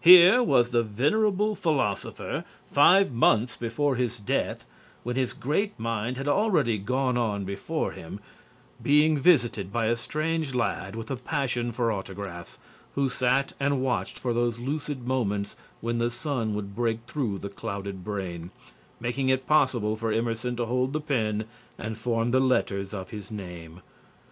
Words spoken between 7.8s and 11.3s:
him, being visited by a strange lad with a